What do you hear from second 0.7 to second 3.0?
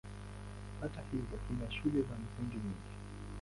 Kata hiyo ina shule za msingi nyingi.